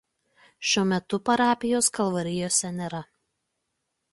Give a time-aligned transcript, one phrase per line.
[0.69, 3.03] Šiuo metu parapijos Kalvarijoje nėra.